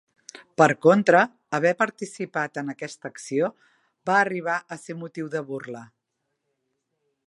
[0.61, 1.19] Per contra,
[1.57, 3.53] haver participat en aquesta acció,
[4.11, 5.89] va arribar a ser motiu de burla.